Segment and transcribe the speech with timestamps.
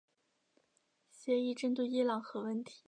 [1.11, 2.79] 协议针对伊朗核问题。